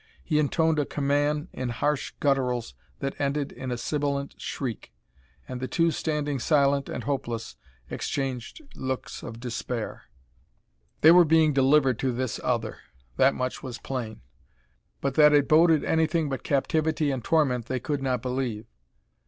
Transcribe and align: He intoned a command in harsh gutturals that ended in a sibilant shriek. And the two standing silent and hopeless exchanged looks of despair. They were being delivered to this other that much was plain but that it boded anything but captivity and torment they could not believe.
He 0.23 0.39
intoned 0.39 0.79
a 0.79 0.85
command 0.87 1.49
in 1.53 1.69
harsh 1.69 2.11
gutturals 2.19 2.73
that 3.01 3.13
ended 3.21 3.51
in 3.51 3.69
a 3.69 3.77
sibilant 3.77 4.33
shriek. 4.41 4.91
And 5.47 5.59
the 5.61 5.67
two 5.67 5.91
standing 5.91 6.39
silent 6.39 6.89
and 6.89 7.03
hopeless 7.03 7.55
exchanged 7.87 8.63
looks 8.73 9.21
of 9.21 9.39
despair. 9.39 10.05
They 11.01 11.11
were 11.11 11.23
being 11.23 11.53
delivered 11.53 11.99
to 11.99 12.11
this 12.11 12.39
other 12.43 12.79
that 13.17 13.35
much 13.35 13.61
was 13.61 13.77
plain 13.77 14.21
but 15.01 15.13
that 15.13 15.33
it 15.33 15.47
boded 15.47 15.83
anything 15.83 16.29
but 16.29 16.41
captivity 16.41 17.11
and 17.11 17.23
torment 17.23 17.67
they 17.67 17.79
could 17.79 18.01
not 18.01 18.23
believe. 18.23 18.65